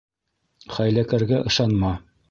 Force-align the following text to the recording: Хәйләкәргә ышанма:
Хәйләкәргә 0.77 1.43
ышанма: 1.53 1.97